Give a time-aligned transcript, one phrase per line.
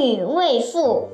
[0.00, 1.08] 女为妇，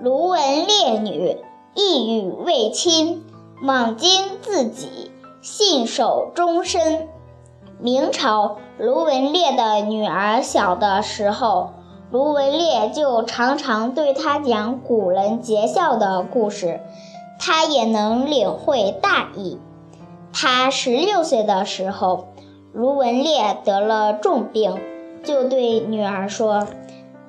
[0.00, 1.38] 卢文烈女
[1.74, 3.24] 一语为亲，
[3.60, 5.10] 莽今自己，
[5.42, 7.08] 信守终身。
[7.80, 11.72] 明朝卢文烈的女儿小的时候，
[12.12, 16.80] 卢文烈就常常对她讲古人节孝的故事，
[17.40, 19.58] 她也能领会大意。
[20.32, 22.28] 她十六岁的时候，
[22.72, 24.80] 卢文烈得了重病，
[25.24, 26.68] 就对女儿说：“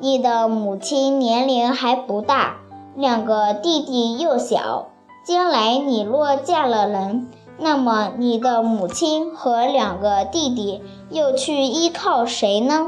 [0.06, 2.58] 你的母亲年龄还不大，
[2.96, 4.90] 两个弟弟又小，
[5.26, 7.28] 将来你若嫁了人，
[7.58, 12.86] 那么你的母亲和两个弟弟又去依靠谁呢？”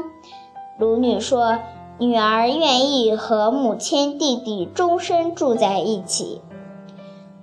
[0.78, 1.58] 鲁女说
[1.98, 6.40] ：“女儿愿意和母亲、弟弟终身住在一起。”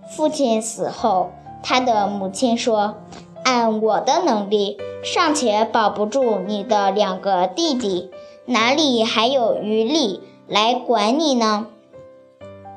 [0.07, 1.31] 父亲死后。
[1.61, 2.95] 他的母亲说
[3.43, 8.11] ：“按我的能力，尚且保不住你的两个弟弟，
[8.45, 11.67] 哪里还有余力来管你呢？”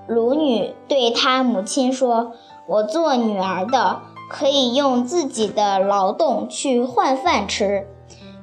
[0.08, 2.32] 鲁女对她母亲说
[2.66, 7.86] ：“我做女儿的，可以用自己的劳动去换饭吃。”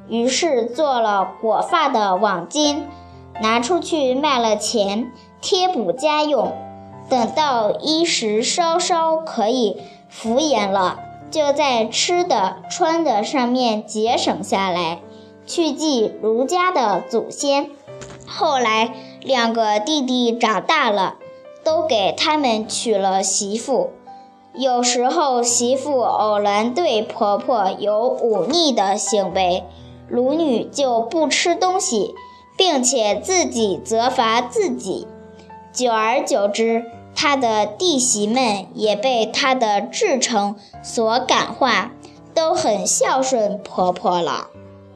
[0.07, 2.83] 于是做了裹发的网巾，
[3.41, 6.53] 拿出去卖了钱，贴补家用。
[7.09, 9.81] 等到衣食稍稍可以。
[10.07, 14.99] 敷衍了，就在吃的、穿的上面节省下来，
[15.45, 17.69] 去祭卢家的祖先。
[18.25, 21.15] 后来两个弟弟长大了，
[21.63, 23.91] 都给他们娶了媳妇。
[24.53, 29.63] 有时候媳妇偶然对婆婆有忤逆的行为，
[30.07, 32.15] 卢女就不吃东西，
[32.57, 35.07] 并且自己责罚自己。
[35.73, 36.85] 久而久之。
[37.17, 41.93] 她的弟媳们也被她的至诚所感化，
[42.33, 44.49] 都很孝顺婆婆了。